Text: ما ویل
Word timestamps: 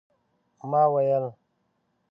ما 0.69 0.83
ویل 0.93 1.25